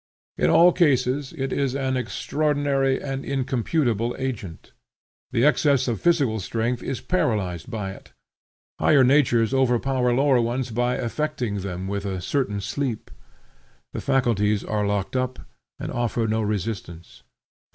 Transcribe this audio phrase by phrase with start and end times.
[0.35, 4.71] In all cases it is an extraordinary and incomputable agent.
[5.31, 8.11] The excess of physical strength is paralyzed by it.
[8.79, 13.11] Higher natures overpower lower ones by affecting them with a certain sleep.
[13.93, 15.37] The faculties are locked up,
[15.77, 17.21] and offer no resistance.